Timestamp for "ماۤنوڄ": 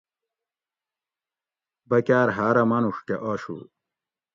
2.69-2.97